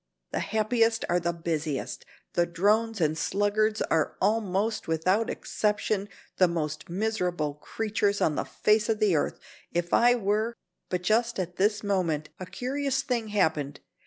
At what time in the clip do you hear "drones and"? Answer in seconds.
2.47-3.15